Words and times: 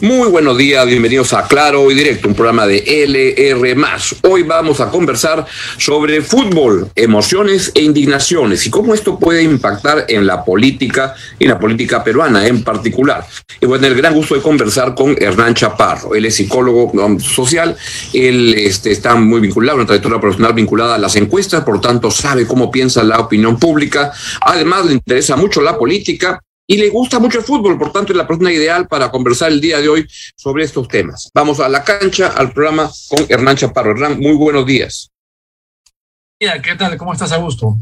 Muy 0.00 0.28
buenos 0.28 0.58
días, 0.58 0.84
bienvenidos 0.86 1.32
a 1.32 1.46
Claro 1.46 1.90
y 1.90 1.94
Directo, 1.94 2.28
un 2.28 2.34
programa 2.34 2.66
de 2.66 2.78
LR. 3.04 3.76
Hoy 4.22 4.42
vamos 4.42 4.80
a 4.80 4.90
conversar 4.90 5.46
sobre 5.78 6.20
fútbol, 6.20 6.90
emociones 6.96 7.70
e 7.74 7.82
indignaciones 7.82 8.66
y 8.66 8.70
cómo 8.70 8.92
esto 8.92 9.18
puede 9.18 9.42
impactar 9.42 10.06
en 10.08 10.26
la 10.26 10.44
política 10.44 11.14
y 11.38 11.44
en 11.44 11.50
la 11.50 11.58
política 11.58 12.02
peruana 12.02 12.46
en 12.46 12.64
particular. 12.64 13.24
Y 13.60 13.66
bueno, 13.66 13.86
el 13.86 13.94
gran 13.94 14.14
gusto 14.14 14.34
de 14.34 14.42
conversar 14.42 14.94
con 14.94 15.16
Hernán 15.20 15.54
Chaparro. 15.54 16.14
Él 16.14 16.26
es 16.26 16.34
psicólogo 16.34 16.92
social, 17.20 17.76
él 18.12 18.54
este, 18.56 18.90
está 18.90 19.14
muy 19.14 19.40
vinculado, 19.40 19.76
una 19.76 19.86
trayectoria 19.86 20.20
profesional 20.20 20.54
vinculada 20.54 20.96
a 20.96 20.98
las 20.98 21.14
encuestas, 21.16 21.62
por 21.62 21.80
tanto 21.80 22.10
sabe 22.10 22.46
cómo 22.46 22.70
piensa 22.70 23.04
la 23.04 23.20
opinión 23.20 23.58
pública. 23.58 24.12
Además, 24.40 24.86
le 24.86 24.94
interesa 24.94 25.36
mucho 25.36 25.60
la 25.60 25.78
política 25.78 26.40
y 26.66 26.78
le 26.78 26.88
gusta 26.88 27.18
mucho 27.18 27.38
el 27.38 27.44
fútbol, 27.44 27.78
por 27.78 27.92
tanto 27.92 28.12
es 28.12 28.16
la 28.16 28.26
persona 28.26 28.52
ideal 28.52 28.88
para 28.88 29.10
conversar 29.10 29.52
el 29.52 29.60
día 29.60 29.80
de 29.80 29.88
hoy 29.88 30.06
sobre 30.36 30.64
estos 30.64 30.88
temas. 30.88 31.30
Vamos 31.34 31.60
a 31.60 31.68
la 31.68 31.84
cancha, 31.84 32.28
al 32.28 32.52
programa 32.52 32.90
con 33.08 33.26
Hernán 33.28 33.56
Chaparro. 33.56 33.92
Hernán, 33.92 34.18
muy 34.18 34.32
buenos 34.32 34.66
días. 34.66 35.10
¿Qué 36.38 36.74
tal? 36.76 36.96
¿Cómo 36.96 37.12
estás, 37.12 37.32
Augusto? 37.32 37.76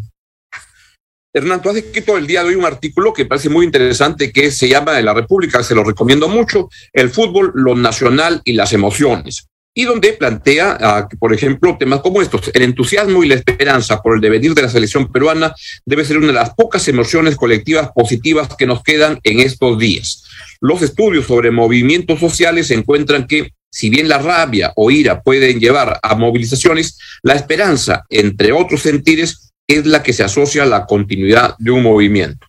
Hernán, 1.34 1.62
tú 1.62 1.70
has 1.70 1.76
escrito 1.76 2.18
el 2.18 2.26
día 2.26 2.42
de 2.42 2.50
hoy 2.50 2.54
un 2.56 2.66
artículo 2.66 3.12
que 3.12 3.24
parece 3.24 3.48
muy 3.48 3.64
interesante 3.64 4.32
que 4.32 4.50
se 4.50 4.68
llama 4.68 4.92
de 4.92 5.02
la 5.02 5.14
República, 5.14 5.62
se 5.62 5.74
lo 5.74 5.82
recomiendo 5.82 6.28
mucho, 6.28 6.68
el 6.92 7.08
fútbol, 7.08 7.52
lo 7.54 7.74
nacional 7.74 8.42
y 8.44 8.52
las 8.52 8.72
emociones 8.72 9.48
y 9.74 9.84
donde 9.84 10.12
plantea, 10.12 10.76
ah, 10.80 11.08
por 11.18 11.32
ejemplo, 11.32 11.76
temas 11.78 12.00
como 12.00 12.20
estos. 12.20 12.50
El 12.52 12.62
entusiasmo 12.62 13.24
y 13.24 13.28
la 13.28 13.36
esperanza 13.36 14.02
por 14.02 14.14
el 14.14 14.20
devenir 14.20 14.54
de 14.54 14.62
la 14.62 14.68
selección 14.68 15.10
peruana 15.10 15.54
debe 15.86 16.04
ser 16.04 16.18
una 16.18 16.28
de 16.28 16.32
las 16.34 16.54
pocas 16.54 16.86
emociones 16.88 17.36
colectivas 17.36 17.90
positivas 17.94 18.48
que 18.56 18.66
nos 18.66 18.82
quedan 18.82 19.18
en 19.22 19.40
estos 19.40 19.78
días. 19.78 20.24
Los 20.60 20.82
estudios 20.82 21.26
sobre 21.26 21.50
movimientos 21.50 22.20
sociales 22.20 22.70
encuentran 22.70 23.26
que, 23.26 23.52
si 23.70 23.88
bien 23.88 24.08
la 24.08 24.18
rabia 24.18 24.72
o 24.76 24.90
ira 24.90 25.22
pueden 25.22 25.58
llevar 25.58 25.98
a 26.02 26.14
movilizaciones, 26.14 26.98
la 27.22 27.34
esperanza, 27.34 28.04
entre 28.10 28.52
otros 28.52 28.82
sentires, 28.82 29.52
es 29.66 29.86
la 29.86 30.02
que 30.02 30.12
se 30.12 30.22
asocia 30.22 30.64
a 30.64 30.66
la 30.66 30.84
continuidad 30.84 31.54
de 31.58 31.70
un 31.70 31.82
movimiento. 31.82 32.46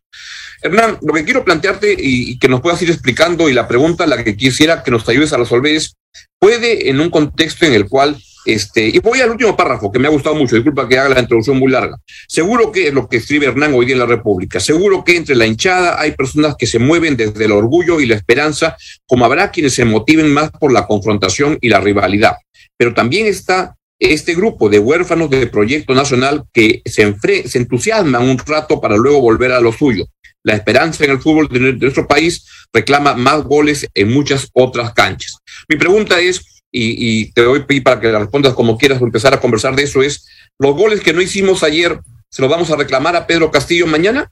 Hernán, 0.61 0.97
lo 1.01 1.13
que 1.13 1.25
quiero 1.25 1.43
plantearte 1.43 1.95
y, 1.97 2.37
que 2.39 2.47
nos 2.47 2.61
puedas 2.61 2.81
ir 2.81 2.89
explicando 2.89 3.49
y 3.49 3.53
la 3.53 3.67
pregunta 3.67 4.07
la 4.07 4.23
que 4.23 4.37
quisiera 4.37 4.81
que 4.81 4.91
nos 4.91 5.07
ayudes 5.09 5.33
a 5.33 5.37
resolver 5.37 5.75
es, 5.75 5.95
¿puede 6.43 6.89
en 6.89 6.99
un 6.99 7.09
contexto 7.09 7.65
en 7.65 7.73
el 7.73 7.87
cual, 7.87 8.17
este, 8.45 8.85
y 8.89 8.99
voy 8.99 9.21
al 9.21 9.29
último 9.29 9.55
párrafo 9.55 9.89
que 9.89 9.97
me 9.97 10.09
ha 10.09 10.11
gustado 10.11 10.35
mucho, 10.35 10.57
disculpa 10.57 10.89
que 10.89 10.99
haga 10.99 11.15
la 11.15 11.21
introducción 11.21 11.57
muy 11.57 11.71
larga, 11.71 11.95
seguro 12.27 12.69
que 12.69 12.89
es 12.89 12.93
lo 12.93 13.07
que 13.07 13.15
escribe 13.15 13.45
Hernán 13.45 13.73
hoy 13.73 13.85
día 13.85 13.95
en 13.95 13.99
la 13.99 14.05
República, 14.05 14.59
seguro 14.59 15.05
que 15.05 15.15
entre 15.15 15.37
la 15.37 15.45
hinchada 15.45 16.01
hay 16.01 16.11
personas 16.11 16.57
que 16.57 16.67
se 16.67 16.79
mueven 16.79 17.15
desde 17.15 17.45
el 17.45 17.53
orgullo 17.53 18.01
y 18.01 18.07
la 18.07 18.15
esperanza, 18.15 18.75
como 19.07 19.23
habrá 19.23 19.51
quienes 19.51 19.73
se 19.73 19.85
motiven 19.85 20.33
más 20.33 20.51
por 20.51 20.73
la 20.73 20.85
confrontación 20.85 21.57
y 21.61 21.69
la 21.69 21.79
rivalidad, 21.79 22.33
pero 22.75 22.93
también 22.93 23.25
está 23.25 23.77
este 23.97 24.35
grupo 24.35 24.67
de 24.67 24.79
huérfanos 24.79 25.29
del 25.29 25.49
proyecto 25.49 25.95
nacional 25.95 26.43
que 26.51 26.81
se, 26.83 27.15
se 27.47 27.57
entusiasman 27.57 28.21
un 28.21 28.37
rato 28.37 28.81
para 28.81 28.97
luego 28.97 29.21
volver 29.21 29.53
a 29.53 29.61
lo 29.61 29.71
suyo 29.71 30.07
la 30.43 30.55
esperanza 30.55 31.05
en 31.05 31.11
el 31.11 31.21
fútbol 31.21 31.47
de 31.47 31.73
nuestro 31.73 32.07
país 32.07 32.45
reclama 32.71 33.15
más 33.15 33.43
goles 33.43 33.87
en 33.93 34.11
muchas 34.11 34.49
otras 34.53 34.93
canchas. 34.93 35.37
Mi 35.69 35.77
pregunta 35.77 36.19
es, 36.19 36.63
y, 36.71 37.31
te 37.33 37.43
doy 37.43 37.63
para 37.81 37.99
que 37.99 38.11
la 38.11 38.19
respondas 38.19 38.53
como 38.53 38.77
quieras 38.77 39.01
o 39.01 39.05
empezar 39.05 39.33
a 39.33 39.39
conversar 39.39 39.75
de 39.75 39.83
eso, 39.83 40.01
es, 40.01 40.27
¿los 40.59 40.75
goles 40.75 41.01
que 41.01 41.13
no 41.13 41.21
hicimos 41.21 41.63
ayer 41.63 41.99
se 42.29 42.41
los 42.41 42.49
vamos 42.49 42.71
a 42.71 42.75
reclamar 42.75 43.15
a 43.15 43.27
Pedro 43.27 43.51
Castillo 43.51 43.87
mañana? 43.87 44.31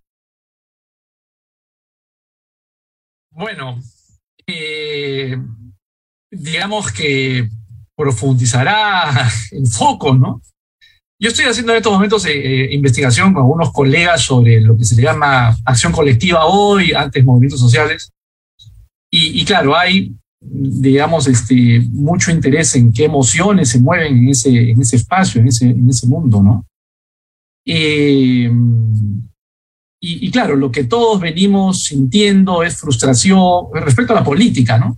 Bueno, 3.30 3.80
eh, 4.48 5.38
digamos 6.32 6.92
que 6.92 7.48
profundizará 7.96 9.30
el 9.52 9.68
foco, 9.68 10.16
¿no? 10.16 10.42
Yo 11.22 11.30
estoy 11.30 11.46
haciendo 11.46 11.72
en 11.72 11.78
estos 11.78 11.94
momentos 11.94 12.26
eh, 12.26 12.32
eh, 12.34 12.74
investigación 12.74 13.32
con 13.32 13.44
algunos 13.44 13.72
colegas 13.72 14.24
sobre 14.24 14.60
lo 14.60 14.76
que 14.76 14.84
se 14.84 14.96
le 14.96 15.04
llama 15.04 15.56
acción 15.66 15.92
colectiva 15.92 16.46
hoy, 16.46 16.94
antes 16.94 17.24
movimientos 17.24 17.60
sociales. 17.60 18.12
Y, 19.14 19.44
claro, 19.46 19.78
hay, 19.78 20.16
digamos, 20.40 21.28
este, 21.28 21.82
mucho 21.92 22.32
interés 22.32 22.74
en 22.76 22.92
qué 22.92 23.04
emociones 23.04 23.70
se 23.70 23.80
mueven 23.80 24.18
en 24.18 24.30
ese, 24.30 24.72
en 24.72 24.82
ese 24.82 24.96
espacio, 24.96 25.42
en 25.42 25.50
ese, 25.50 25.66
en 25.70 25.90
ese 25.90 26.08
mundo, 26.08 26.42
¿no? 26.42 26.66
Eh, 27.68 28.50
y, 30.02 30.28
y, 30.28 30.32
claro, 30.32 30.56
lo 30.56 30.72
que 30.72 30.86
todos 30.86 31.20
venimos 31.20 31.84
sintiendo 31.84 32.64
es 32.64 32.78
frustración 32.78 33.66
respecto 33.74 34.14
a 34.14 34.22
la 34.22 34.24
política, 34.24 34.80
¿no? 34.80 34.98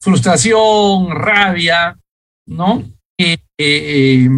Frustración, 0.00 1.10
rabia, 1.10 1.98
¿no? 2.46 2.84
Eh, 3.18 4.28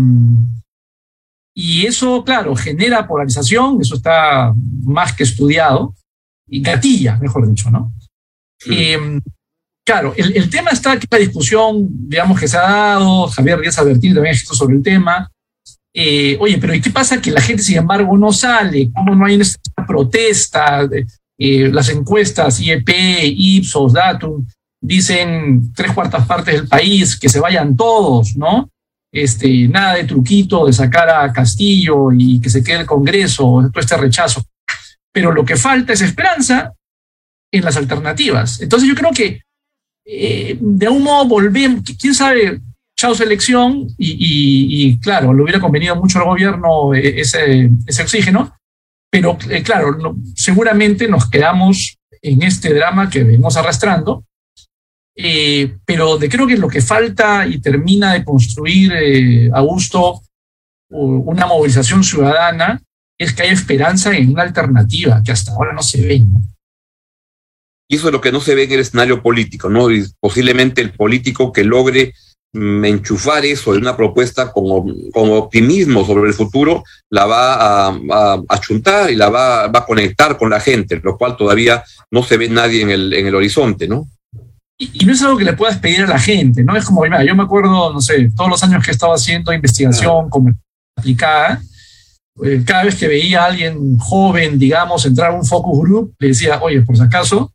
y 1.63 1.85
eso, 1.85 2.25
claro, 2.25 2.57
genera 2.57 3.07
polarización, 3.07 3.83
eso 3.83 3.97
está 3.97 4.55
más 4.83 5.13
que 5.13 5.25
estudiado, 5.25 5.95
y 6.49 6.63
gatilla, 6.63 7.19
mejor 7.19 7.47
dicho, 7.47 7.71
¿no? 7.71 7.93
Em, 8.65 9.21
claro, 9.85 10.15
el, 10.17 10.35
el, 10.35 10.49
tema 10.49 10.71
está 10.71 10.93
aquí, 10.93 11.07
la 11.11 11.19
discusión, 11.19 11.87
digamos, 12.09 12.41
que 12.41 12.49
se 12.49 12.57
ha 12.57 12.63
dado, 12.63 13.27
Javier 13.29 13.61
Díaz 13.61 13.79
Albertín 13.79 14.15
también 14.15 14.35
ha 14.35 14.55
sobre 14.55 14.77
el 14.77 14.83
tema. 14.83 15.31
Eh, 15.95 16.39
oye, 16.41 16.57
pero 16.57 16.75
¿y 16.75 16.81
qué 16.81 16.89
pasa 16.89 17.21
que 17.21 17.31
la 17.31 17.43
gente, 17.43 17.63
sin 17.63 17.77
embargo, 17.77 18.17
no 18.17 18.33
sale? 18.33 18.91
¿Cómo 18.95 19.15
no 19.15 19.27
hay 19.27 19.39
esta 19.39 19.87
protesta? 19.87 20.89
Eh, 21.39 21.69
las 21.71 21.91
encuestas, 21.91 22.59
IEP, 22.59 22.89
Ipsos, 23.23 23.93
Datum, 23.93 24.47
dicen 24.81 25.75
tres 25.75 25.93
cuartas 25.93 26.27
partes 26.27 26.55
del 26.55 26.69
país 26.69 27.19
que 27.19 27.29
se 27.29 27.39
vayan 27.39 27.77
todos, 27.77 28.35
¿no? 28.35 28.71
Este, 29.13 29.69
nada 29.69 29.95
de 29.95 30.05
truquito 30.05 30.67
de 30.67 30.73
sacar 30.73 31.09
a 31.11 31.33
Castillo 31.33 32.13
y 32.13 32.41
que 32.41 32.51
se 32.51 32.63
quede 32.63 32.81
el 32.81 32.87
Congreso, 32.87 33.45
todo 33.73 33.81
este 33.81 33.97
rechazo. 33.97 34.43
Pero 35.13 35.33
lo 35.33 35.45
que 35.45 35.57
falta 35.57 35.93
es 35.93 36.01
esperanza 36.01 36.73
en 37.53 37.65
las 37.65 37.77
alternativas. 37.77 38.61
Entonces 38.61 38.89
yo 38.89 38.95
creo 38.95 39.11
que 39.11 39.43
eh, 40.05 40.57
de 40.61 40.89
un 40.89 41.03
modo 41.03 41.27
volvemos, 41.27 41.83
quién 41.99 42.15
sabe, 42.15 42.61
chao 42.97 43.15
selección 43.15 43.87
y, 43.99 44.99
claro, 45.01 45.33
le 45.33 45.43
hubiera 45.43 45.61
convenido 45.61 45.97
mucho 45.97 46.19
al 46.19 46.27
gobierno 46.27 46.95
eh, 46.95 47.21
ese, 47.21 47.71
ese 47.87 48.03
oxígeno, 48.03 48.55
pero 49.11 49.37
eh, 49.49 49.63
claro, 49.63 50.17
seguramente 50.35 51.09
nos 51.09 51.29
quedamos 51.29 51.99
en 52.23 52.43
este 52.43 52.73
drama 52.75 53.09
que 53.09 53.25
venimos 53.25 53.57
arrastrando 53.57 54.25
eh, 55.17 55.77
pero 55.85 56.19
de 56.19 56.29
creo 56.29 56.47
que 56.47 56.57
lo 56.57 56.69
que 56.69 56.81
falta 56.81 57.47
y 57.47 57.61
termina 57.61 58.15
de 58.15 58.25
construir 58.25 58.93
eh, 58.93 59.51
Augusto 59.53 60.23
una 60.91 61.47
movilización 61.47 62.03
ciudadana 62.03 62.83
es 63.19 63.33
que 63.33 63.43
haya 63.43 63.53
esperanza 63.53 64.17
en 64.17 64.31
una 64.31 64.43
alternativa 64.43 65.23
que 65.25 65.33
hasta 65.33 65.53
ahora 65.53 65.73
no 65.73 65.83
se 65.83 66.01
ve. 66.05 66.23
Y 67.89 67.97
eso 67.97 68.07
es 68.07 68.13
lo 68.13 68.21
que 68.21 68.33
no 68.33 68.41
se 68.41 68.55
ve 68.55 68.65
en 68.65 68.73
el 68.73 68.81
escenario 68.81 69.23
político, 69.23 69.69
¿no? 69.69 69.91
Y 69.91 70.05
posiblemente 70.19 70.81
el 70.81 70.93
político 70.93 71.53
que 71.53 71.65
logre 71.65 72.15
mm, 72.53 72.85
enchufar 72.85 73.45
eso 73.45 73.75
en 73.75 73.83
una 73.83 73.97
propuesta 73.97 74.53
con, 74.53 74.95
optimismo 75.15 76.05
sobre 76.05 76.29
el 76.29 76.35
futuro, 76.35 76.83
la 77.11 77.27
va 77.27 77.55
a, 77.55 77.89
a, 77.89 78.43
a 78.49 78.61
chuntar 78.61 79.11
y 79.11 79.17
la 79.17 79.29
va, 79.29 79.69
va, 79.69 79.81
a 79.81 79.87
conectar 79.87 80.39
con 80.39 80.51
la 80.51 80.61
gente, 80.61 81.01
lo 81.03 81.19
cual 81.19 81.37
todavía 81.37 81.85
no 82.11 82.23
se 82.23 82.37
ve 82.37 82.49
nadie 82.49 82.83
en 82.83 82.91
el, 82.91 83.13
en 83.13 83.27
el 83.27 83.35
horizonte, 83.35 83.87
¿no? 83.87 84.09
Y, 84.81 85.05
no 85.05 85.13
es 85.13 85.23
algo 85.23 85.37
que 85.37 85.45
le 85.45 85.53
puedas 85.53 85.79
pedir 85.79 86.03
a 86.03 86.07
la 86.07 86.19
gente, 86.19 86.65
¿no? 86.65 86.75
Es 86.75 86.87
como, 86.87 87.03
mira, 87.03 87.23
yo 87.23 87.37
me 87.37 87.43
acuerdo, 87.43 87.93
no 87.93 88.01
sé, 88.01 88.31
todos 88.35 88.49
los 88.49 88.63
años 88.65 88.83
que 88.83 88.91
he 88.91 88.95
estado 88.95 89.13
haciendo 89.13 89.53
investigación 89.53 90.31
como 90.31 90.55
aplicada, 90.97 91.61
eh, 92.43 92.63
cada 92.65 92.85
vez 92.85 92.95
que 92.95 93.07
veía 93.07 93.43
a 93.43 93.47
alguien 93.47 93.99
joven, 93.99 94.59
digamos, 94.59 95.05
entrar 95.05 95.33
a 95.33 95.35
un 95.35 95.45
focus 95.45 95.79
group, 95.81 96.15
le 96.19 96.29
decía, 96.29 96.61
oye, 96.63 96.81
por 96.81 96.97
si 96.97 97.03
acaso, 97.03 97.53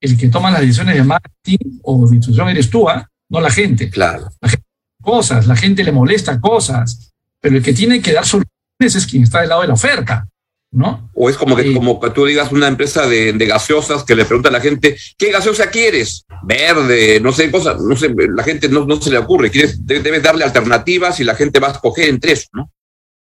el 0.00 0.16
que 0.16 0.28
toma 0.28 0.52
las 0.52 0.60
decisiones 0.60 0.94
de 0.94 1.02
marketing 1.02 1.80
o 1.82 2.06
de 2.06 2.16
instrucción 2.16 2.48
eres 2.48 2.70
tú, 2.70 2.88
¿ah? 2.88 3.08
no 3.28 3.40
la 3.40 3.50
gente. 3.50 3.90
Claro. 3.90 4.30
La 4.40 4.48
gente 4.48 4.64
cosas, 5.02 5.46
la 5.46 5.56
gente 5.56 5.82
le 5.82 5.90
molesta 5.90 6.40
cosas, 6.40 7.12
pero 7.40 7.56
el 7.56 7.62
que 7.62 7.72
tiene 7.72 8.00
que 8.00 8.12
dar 8.12 8.24
soluciones 8.24 8.94
es 8.94 9.06
quien 9.06 9.24
está 9.24 9.40
del 9.40 9.48
lado 9.48 9.62
de 9.62 9.68
la 9.68 9.74
oferta. 9.74 10.28
¿No? 10.70 11.10
O 11.14 11.30
es 11.30 11.36
como 11.36 11.56
que, 11.56 11.72
como 11.72 11.98
que 11.98 12.10
tú 12.10 12.26
digas 12.26 12.52
una 12.52 12.68
empresa 12.68 13.06
de, 13.06 13.32
gaseosas 13.32 14.04
que 14.04 14.14
le 14.14 14.24
pregunta 14.24 14.48
a 14.48 14.52
la 14.52 14.60
gente, 14.60 14.96
¿qué 15.16 15.30
gaseosa 15.30 15.70
quieres? 15.70 16.24
Verde, 16.42 17.20
no 17.20 17.32
sé, 17.32 17.50
cosas, 17.50 17.80
no 17.80 17.96
sé, 17.96 18.14
la 18.14 18.42
gente 18.42 18.68
no, 18.68 18.84
no 18.84 19.00
se 19.00 19.10
le 19.10 19.18
ocurre, 19.18 19.50
quieres, 19.50 19.84
debes 19.84 20.22
darle 20.22 20.44
alternativas 20.44 21.18
y 21.20 21.24
la 21.24 21.34
gente 21.34 21.58
va 21.58 21.68
a 21.68 21.72
escoger 21.72 22.08
entre 22.08 22.32
eso, 22.32 22.48
¿no? 22.52 22.70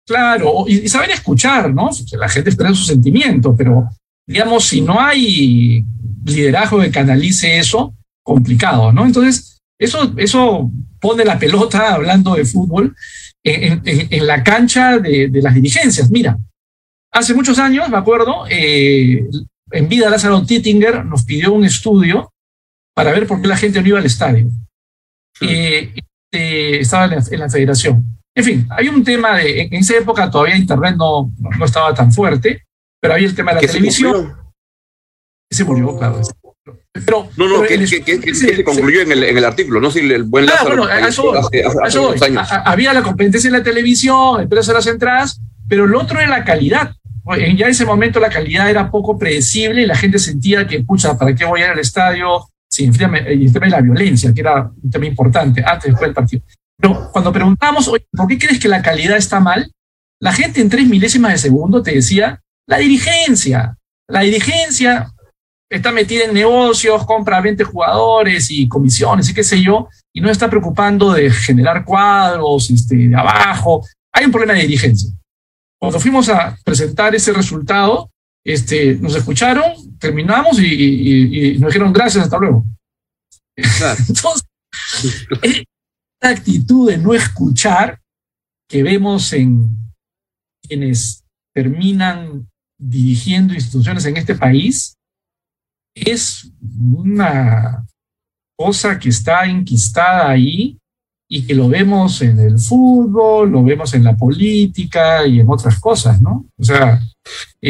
Claro, 0.06 0.64
y, 0.66 0.88
saber 0.88 1.10
escuchar, 1.10 1.72
¿no? 1.72 1.90
La 2.12 2.28
gente 2.28 2.50
expresa 2.50 2.74
su 2.74 2.84
sentimiento, 2.84 3.54
pero 3.56 3.88
digamos, 4.26 4.64
si 4.64 4.80
no 4.80 5.00
hay 5.00 5.84
liderazgo 6.24 6.80
que 6.80 6.90
canalice 6.90 7.58
eso, 7.58 7.94
complicado, 8.22 8.92
¿no? 8.92 9.06
Entonces, 9.06 9.60
eso, 9.78 10.12
eso 10.16 10.70
pone 11.00 11.24
la 11.24 11.38
pelota, 11.38 11.94
hablando 11.94 12.34
de 12.34 12.44
fútbol, 12.44 12.94
en, 13.42 13.80
en, 13.84 14.26
la 14.26 14.42
cancha 14.42 14.98
de, 14.98 15.28
de 15.28 15.42
las 15.42 15.54
dirigencias. 15.54 16.10
Mira, 16.10 16.36
Hace 17.12 17.34
muchos 17.34 17.58
años, 17.58 17.88
me 17.88 17.96
acuerdo, 17.96 18.44
eh, 18.48 19.28
en 19.72 19.88
vida 19.88 20.10
Lázaro 20.10 20.44
Tittinger 20.44 21.04
nos 21.04 21.24
pidió 21.24 21.52
un 21.52 21.64
estudio 21.64 22.32
para 22.94 23.12
ver 23.12 23.26
por 23.26 23.40
qué 23.40 23.48
la 23.48 23.56
gente 23.56 23.80
no 23.80 23.88
iba 23.88 23.98
al 23.98 24.06
estadio. 24.06 24.48
Eh, 25.40 25.92
este, 26.32 26.80
estaba 26.80 27.06
en 27.06 27.40
la, 27.40 27.48
federación. 27.48 28.04
En 28.34 28.44
fin, 28.44 28.68
hay 28.70 28.88
un 28.88 29.02
tema 29.02 29.38
de, 29.38 29.62
en 29.62 29.74
esa 29.74 29.96
época 29.96 30.30
todavía 30.30 30.56
Internet 30.56 30.96
no, 30.96 31.32
no, 31.38 31.64
estaba 31.64 31.92
tan 31.94 32.12
fuerte, 32.12 32.64
pero 33.00 33.14
había 33.14 33.26
el 33.26 33.34
tema 33.34 33.54
de 33.54 33.62
la 33.62 33.66
televisión. 33.66 34.36
Se 35.50 35.64
murió, 35.64 35.96
claro. 35.98 36.20
Pero, 36.92 37.28
no, 37.36 37.48
no, 37.48 37.62
que, 37.62 37.86
se 37.86 38.64
concluyó 38.64 39.00
en 39.00 39.12
el, 39.12 39.24
en 39.24 39.38
el, 39.38 39.44
artículo, 39.44 39.80
no 39.80 39.90
si 39.90 40.00
el 40.00 40.24
buen 40.24 40.44
ah, 40.48 40.52
Lázaro. 40.52 40.86
bueno, 40.86 41.06
eso, 41.06 42.14
había 42.64 42.92
la 42.92 43.02
competencia 43.02 43.48
en 43.48 43.54
la 43.54 43.62
televisión, 43.62 44.40
el 44.40 44.48
precio 44.48 44.72
de 44.72 44.78
las 44.78 44.86
entradas, 44.86 45.40
pero 45.68 45.86
lo 45.86 46.00
otro 46.00 46.20
era 46.20 46.28
la 46.28 46.44
calidad. 46.44 46.92
En 47.26 47.56
ya 47.56 47.68
ese 47.68 47.84
momento 47.84 48.18
la 48.18 48.30
calidad 48.30 48.70
era 48.70 48.90
poco 48.90 49.18
predecible 49.18 49.82
y 49.82 49.86
la 49.86 49.96
gente 49.96 50.18
sentía 50.18 50.66
que, 50.66 50.80
pucha, 50.80 51.16
¿para 51.16 51.34
qué 51.34 51.44
voy 51.44 51.60
a 51.60 51.66
ir 51.66 51.70
al 51.70 51.78
estadio? 51.78 52.48
Sí, 52.68 52.84
el 52.84 52.96
tema 52.96 53.18
de 53.20 53.70
la 53.70 53.80
violencia, 53.80 54.32
que 54.32 54.40
era 54.40 54.70
un 54.82 54.90
tema 54.90 55.06
importante 55.06 55.62
antes 55.64 55.90
después 55.90 56.08
del 56.08 56.14
partido. 56.14 56.42
Pero 56.78 57.10
cuando 57.12 57.32
preguntamos, 57.32 57.88
oye, 57.88 58.06
¿por 58.12 58.26
qué 58.26 58.38
crees 58.38 58.58
que 58.58 58.68
la 58.68 58.80
calidad 58.80 59.16
está 59.16 59.40
mal? 59.40 59.70
La 60.20 60.32
gente 60.32 60.60
en 60.60 60.68
tres 60.68 60.86
milésimas 60.86 61.32
de 61.32 61.38
segundo 61.38 61.82
te 61.82 61.94
decía, 61.94 62.40
la 62.66 62.78
dirigencia. 62.78 63.76
La 64.08 64.20
dirigencia 64.20 65.10
está 65.68 65.92
metida 65.92 66.24
en 66.24 66.34
negocios, 66.34 67.04
compra 67.06 67.40
20 67.40 67.64
jugadores 67.64 68.50
y 68.50 68.68
comisiones 68.68 69.28
y 69.28 69.34
qué 69.34 69.44
sé 69.44 69.62
yo, 69.62 69.88
y 70.12 70.20
no 70.20 70.30
está 70.30 70.48
preocupando 70.48 71.12
de 71.12 71.30
generar 71.30 71.84
cuadros 71.84 72.70
este, 72.70 72.96
de 72.96 73.16
abajo. 73.16 73.84
Hay 74.12 74.24
un 74.24 74.32
problema 74.32 74.54
de 74.54 74.62
dirigencia. 74.62 75.10
Cuando 75.80 75.98
fuimos 75.98 76.28
a 76.28 76.56
presentar 76.62 77.14
ese 77.14 77.32
resultado, 77.32 78.10
este, 78.44 78.96
nos 78.96 79.16
escucharon, 79.16 79.98
terminamos 79.98 80.58
y, 80.60 81.56
nos 81.58 81.72
dijeron 81.72 81.92
gracias, 81.92 82.24
hasta 82.24 82.38
luego. 82.38 82.66
Entonces, 83.56 84.46
esta 85.42 86.28
actitud 86.28 86.90
de 86.90 86.98
no 86.98 87.14
escuchar 87.14 87.98
que 88.68 88.82
vemos 88.82 89.32
en 89.32 89.74
quienes 90.62 91.24
terminan 91.54 92.46
dirigiendo 92.78 93.54
instituciones 93.54 94.04
en 94.04 94.16
este 94.16 94.34
país 94.34 94.96
es 95.94 96.50
una 96.78 97.86
cosa 98.56 98.98
que 98.98 99.08
está 99.08 99.46
enquistada 99.46 100.30
ahí 100.30 100.79
y 101.32 101.46
que 101.46 101.54
lo 101.54 101.68
vemos 101.68 102.20
en 102.22 102.40
el 102.40 102.58
fútbol, 102.58 103.52
lo 103.52 103.62
vemos 103.62 103.94
en 103.94 104.02
la 104.02 104.16
política 104.16 105.24
y 105.24 105.38
en 105.38 105.48
otras 105.48 105.78
cosas, 105.78 106.20
¿no? 106.20 106.46
O 106.58 106.64
sea... 106.64 107.00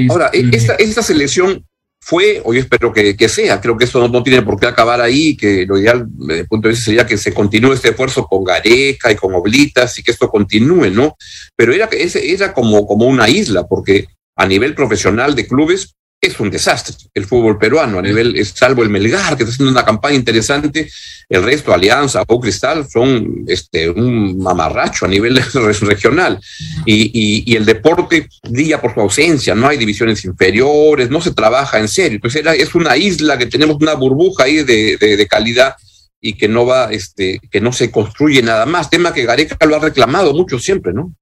Ahora, 0.08 0.30
e-, 0.32 0.48
este 0.50 0.82
esta, 0.82 1.02
selección 1.02 1.62
fue, 2.00 2.40
o 2.42 2.54
yo 2.54 2.60
espero 2.60 2.90
que, 2.90 3.28
sea, 3.28 3.60
creo 3.60 3.76
que 3.76 3.84
esto 3.84 4.08
no, 4.08 4.22
tiene 4.22 4.40
por 4.40 4.58
qué 4.58 4.66
acabar 4.66 5.02
ahí, 5.02 5.36
que 5.36 5.66
lo 5.66 5.78
ideal 5.78 6.06
desde 6.08 6.40
el 6.40 6.48
punto 6.48 6.68
de 6.68 6.72
vista 6.72 6.86
sería 6.86 7.06
que 7.06 7.18
se 7.18 7.34
continúe 7.34 7.74
este 7.74 7.90
esfuerzo 7.90 8.24
con 8.24 8.44
Gareca 8.44 9.12
y 9.12 9.16
con 9.16 9.34
Oblitas 9.34 9.98
y 9.98 10.02
que 10.02 10.12
esto 10.12 10.30
continúe, 10.30 10.88
¿no? 10.90 11.18
Pero 11.54 11.74
era, 11.74 11.86
era 11.92 12.54
como, 12.54 12.86
como 12.86 13.04
una 13.04 13.28
isla, 13.28 13.68
porque 13.68 14.06
a 14.36 14.46
nivel 14.46 14.74
profesional 14.74 15.34
de 15.34 15.46
clubes 15.46 15.96
es 16.20 16.38
un 16.38 16.50
desastre 16.50 16.94
el 17.14 17.24
fútbol 17.24 17.58
peruano 17.58 17.98
a 17.98 18.02
nivel, 18.02 18.44
salvo 18.44 18.82
el 18.82 18.90
Melgar, 18.90 19.36
que 19.36 19.44
está 19.44 19.54
haciendo 19.54 19.72
una 19.72 19.84
campaña 19.84 20.16
interesante, 20.16 20.90
el 21.28 21.42
resto, 21.42 21.72
Alianza 21.72 22.22
o 22.26 22.40
Cristal, 22.40 22.86
son 22.88 23.44
este, 23.46 23.88
un 23.88 24.38
mamarracho 24.38 25.06
a 25.06 25.08
nivel 25.08 25.42
regional. 25.80 26.38
Y, 26.84 27.56
el 27.56 27.64
deporte 27.64 28.28
día 28.48 28.80
por 28.80 28.94
su 28.94 29.00
ausencia, 29.00 29.54
no 29.54 29.68
hay 29.68 29.78
divisiones 29.78 30.24
inferiores, 30.24 31.10
no 31.10 31.20
se 31.20 31.32
trabaja 31.32 31.78
en 31.78 31.88
serio. 31.88 32.16
Entonces 32.16 32.44
es 32.58 32.74
una 32.74 32.96
isla 32.96 33.38
que 33.38 33.46
tenemos 33.46 33.76
una 33.80 33.94
burbuja 33.94 34.44
ahí 34.44 34.62
de, 34.62 35.26
calidad 35.28 35.74
y 36.20 36.34
que 36.34 36.48
no 36.48 36.66
va, 36.66 36.92
este, 36.92 37.40
que 37.50 37.60
no 37.60 37.72
se 37.72 37.90
construye 37.90 38.42
nada 38.42 38.66
más. 38.66 38.90
Tema 38.90 39.14
que 39.14 39.24
Gareca 39.24 39.56
lo 39.66 39.76
ha 39.76 39.80
reclamado 39.80 40.34
mucho 40.34 40.58
siempre, 40.58 40.92
¿no? 40.92 41.14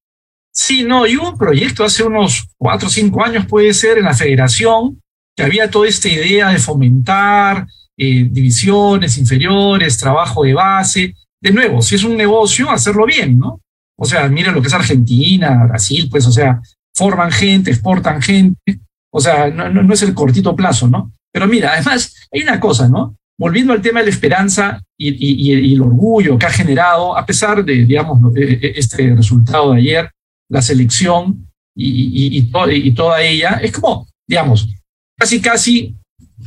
Sí, 0.61 0.83
no, 0.83 1.07
y 1.07 1.17
hubo 1.17 1.31
un 1.31 1.39
proyecto 1.39 1.85
hace 1.85 2.03
unos 2.03 2.49
cuatro 2.57 2.89
o 2.89 2.91
cinco 2.91 3.25
años, 3.25 3.47
puede 3.47 3.73
ser, 3.73 3.97
en 3.97 4.05
la 4.07 4.13
federación, 4.13 5.01
que 5.37 5.45
había 5.45 5.71
toda 5.71 5.87
esta 5.87 6.09
idea 6.09 6.49
de 6.49 6.59
fomentar 6.59 7.65
eh, 7.97 8.27
divisiones 8.29 9.17
inferiores, 9.19 9.97
trabajo 9.99 10.43
de 10.43 10.55
base. 10.55 11.15
De 11.41 11.53
nuevo, 11.53 11.81
si 11.81 11.95
es 11.95 12.03
un 12.03 12.17
negocio, 12.17 12.69
hacerlo 12.71 13.07
bien, 13.07 13.39
¿no? 13.39 13.61
O 13.97 14.05
sea, 14.05 14.29
mira 14.29 14.51
lo 14.51 14.61
que 14.61 14.67
es 14.67 14.75
Argentina, 14.75 15.65
Brasil, 15.65 16.09
pues, 16.11 16.27
o 16.27 16.33
sea, 16.33 16.61
forman 16.93 17.31
gente, 17.31 17.71
exportan 17.71 18.21
gente, 18.21 18.81
o 19.13 19.21
sea, 19.21 19.51
no, 19.51 19.95
es 19.95 20.03
el 20.03 20.13
cortito 20.13 20.57
plazo, 20.57 20.89
¿no? 20.89 21.13
Pero 21.33 21.47
mira, 21.47 21.75
además, 21.75 22.29
hay 22.33 22.43
una 22.43 22.59
cosa, 22.59 22.89
¿no? 22.89 23.15
Volviendo 23.39 23.73
al 23.73 23.81
tema 23.81 24.01
de 24.01 24.07
la 24.07 24.13
esperanza 24.13 24.83
y, 24.99 25.11
y, 25.11 25.57
y 25.57 25.75
el 25.75 25.83
orgullo 25.83 26.37
que 26.37 26.47
ha 26.47 26.51
generado, 26.51 27.17
a 27.17 27.25
pesar 27.25 27.65
de, 27.65 27.87
digamos, 27.87 28.19
este 28.35 29.15
resultado 29.15 29.73
de 29.73 29.79
ayer, 29.79 30.11
la 30.49 30.63
selección 30.63 31.49
y, 31.77 32.39
y, 32.39 32.93
toda 32.93 33.23
ella, 33.23 33.61
es 33.63 33.73
como, 33.73 34.09
digamos, 34.27 34.69
casi, 35.17 35.41
casi, 35.41 35.97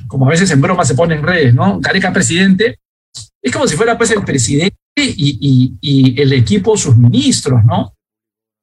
como 0.07 0.25
a 0.27 0.29
veces 0.29 0.51
en 0.51 0.59
broma 0.59 0.83
se 0.83 0.95
pone 0.95 1.15
en 1.15 1.23
redes, 1.23 1.53
¿no? 1.53 1.79
Careca 1.79 2.11
presidente, 2.11 2.79
es 3.41 3.51
como 3.51 3.67
si 3.67 3.75
fuera 3.75 3.97
pues 3.97 4.11
el 4.11 4.23
presidente 4.23 4.75
y, 4.97 6.15
el 6.21 6.33
equipo, 6.33 6.75
sus 6.77 6.97
ministros, 6.97 7.63
¿no? 7.65 7.93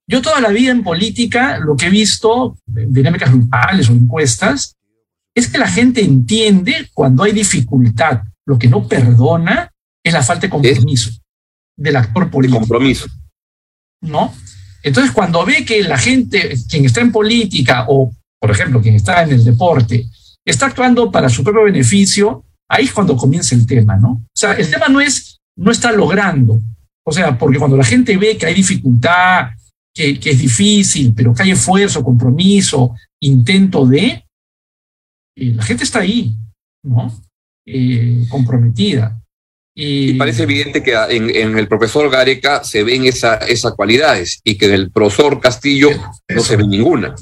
Yo 0.06 0.23
toda 0.23 0.40
la 0.40 0.49
vida 0.50 0.70
en 0.70 0.82
política, 0.82 1.58
lo 1.58 1.76
que 1.76 1.87
he 1.87 1.90
visto, 1.90 2.56
en 2.75 2.93
dinámicas 2.93 3.31
grupales 3.31 3.90
o 3.90 3.93
encuestas, 3.93 4.76
es 5.35 5.49
que 5.49 5.58
la 5.58 5.69
gente 5.69 6.02
entiende 6.02 6.88
cuando 6.94 7.25
hay 7.25 7.32
dificultad. 7.32 8.23
Lo 8.46 8.58
que 8.58 8.69
no 8.69 8.88
perdona 8.88 9.70
es 10.02 10.12
la 10.12 10.23
falta 10.23 10.46
de 10.46 10.50
compromiso 10.50 11.11
del 11.76 11.96
actor 11.96 12.31
político. 12.31 12.61
compromiso. 12.61 13.06
¿No? 14.00 14.35
Entonces, 14.82 15.12
cuando 15.12 15.44
ve 15.44 15.64
que 15.64 15.82
la 15.82 15.98
gente, 15.98 16.56
quien 16.69 16.84
está 16.84 17.00
en 17.00 17.12
política 17.12 17.86
o, 17.88 18.12
por 18.40 18.50
ejemplo, 18.50 18.80
quien 18.80 18.94
está 18.94 19.22
en 19.22 19.32
el 19.32 19.44
deporte, 19.44 20.06
está 20.44 20.66
actuando 20.66 21.10
para 21.10 21.28
su 21.28 21.42
propio 21.42 21.64
beneficio, 21.64 22.44
ahí 22.69 22.84
es 22.84 22.92
cuando 22.92 23.16
comienza 23.16 23.54
el 23.54 23.66
tema, 23.66 23.96
¿no? 23.96 24.10
O 24.10 24.30
sea, 24.34 24.52
el 24.52 24.70
tema 24.70 24.88
no 24.88 25.00
es, 25.00 25.38
no 25.56 25.70
está 25.70 25.92
logrando. 25.92 26.60
O 27.04 27.12
sea, 27.12 27.38
porque 27.38 27.58
cuando 27.58 27.76
la 27.76 27.84
gente 27.84 28.16
ve 28.16 28.36
que 28.36 28.46
hay 28.46 28.54
dificultad, 28.54 29.48
que, 29.94 30.19
es 30.22 30.38
difícil, 30.38 31.12
pero 31.14 31.34
que 31.34 31.42
hay 31.42 31.50
esfuerzo, 31.50 32.04
compromiso, 32.04 32.94
intento 33.20 33.84
de, 33.86 34.25
eh, 35.36 35.54
la 35.54 35.62
gente 35.62 35.84
está 35.84 36.00
ahí, 36.00 36.37
¿no? 36.85 37.12
Eh, 37.66 38.25
comprometida. 38.28 39.20
Y, 39.80 40.14
parece 40.14 40.42
evidente 40.42 40.82
que 40.82 40.92
en, 40.92 41.56
el 41.56 41.68
profesor 41.68 42.11
Gareca 42.11 42.64
se 42.64 42.82
ven 42.82 43.04
esa, 43.04 43.37
esas 43.37 43.75
cualidades 43.75 44.40
y 44.42 44.58
que 44.58 44.66
en 44.66 44.73
el 44.73 44.90
profesor 44.90 45.40
Castillo 45.40 45.90
no 46.28 46.40
se 46.42 46.56
ve 46.56 46.66
ninguna. 46.66 47.14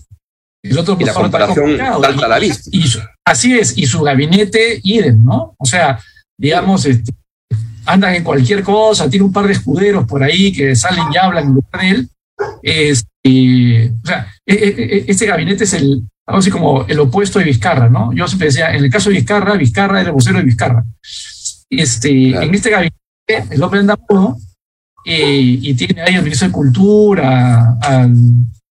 El 0.63 0.79
otro 0.79 0.97
y 0.99 1.05
la 1.05 1.13
comparación 1.13 1.77
salta 1.77 2.25
a 2.25 2.29
la 2.29 2.39
vista. 2.39 2.71
Y, 2.73 2.83
así 3.27 3.59
es, 3.59 3.77
y 3.77 3.85
su 3.85 4.01
gabinete, 4.01 4.81
idem, 4.83 5.23
¿no? 5.23 5.55
O 5.59 5.67
sea, 5.67 6.01
digamos, 6.39 6.87
este, 6.87 7.13
andan 7.85 8.15
en 8.15 8.25
cualquier 8.25 8.63
cosa, 8.63 9.11
tiene 9.11 9.27
un 9.27 9.35
par 9.35 9.47
de 9.47 9.53
escuderos 9.53 10.07
por 10.07 10.23
ahí 10.23 10.51
que 10.51 10.75
salen 10.75 11.13
y 11.13 11.19
hablan 11.19 11.49
en 11.49 11.53
lugar 11.53 11.83
de 11.83 11.91
él. 11.91 12.09
Este, 12.63 13.93
o 14.03 14.07
sea, 14.07 14.33
e, 14.47 14.55
e, 14.55 14.97
e, 14.97 15.05
este 15.09 15.27
gabinete 15.27 15.65
es 15.65 15.75
el, 15.75 16.05
algo 16.27 16.39
así 16.39 16.51
como 16.51 16.87
el 16.87 16.99
opuesto 17.01 17.39
de 17.39 17.45
Vizcarra, 17.45 17.91
¿no? 17.91 18.15
Yo 18.15 18.27
siempre 18.27 18.49
decía, 18.49 18.75
en 18.75 18.83
el 18.83 18.91
caso 18.91 19.11
de 19.11 19.17
Vizcarra, 19.17 19.57
Vizcarra 19.57 20.01
era 20.01 20.09
el 20.09 20.15
vocero 20.15 20.39
de 20.39 20.45
Vizcarra. 20.45 20.83
Este, 21.71 22.31
En 22.31 22.55
este 22.55 22.71
gabinete, 22.71 23.55
el 23.55 23.63
hombre 23.63 23.81
anda 23.81 23.97
todo 23.97 24.37
y 25.05 25.75
tiene 25.75 26.03
ahí 26.03 26.15
al 26.15 26.25
ministro 26.25 26.49
de 26.49 26.53
Cultura, 26.53 27.79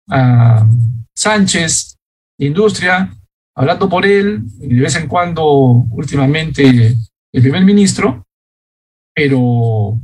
a, 0.09 0.67
Sánchez 1.15 1.97
de 2.39 2.47
Industria, 2.47 3.15
hablando 3.55 3.89
por 3.89 4.07
él, 4.07 4.43
y 4.61 4.75
de 4.75 4.81
vez 4.81 4.97
en 4.97 5.07
cuando, 5.07 5.45
últimamente, 5.91 6.97
el 7.33 7.43
primer 7.43 7.65
ministro, 7.65 8.25
pero 9.15 10.01